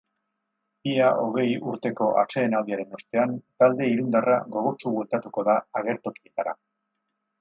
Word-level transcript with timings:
Ia 0.91 1.09
hogei 1.25 1.49
urteko 1.71 2.07
atsedenaldiaren 2.21 2.97
ostean, 2.99 3.35
talde 3.65 3.91
irundarra 3.93 4.41
gogotsu 4.57 4.95
bueltatuko 4.97 5.49
da 5.51 5.59
agertokietara. 5.83 6.57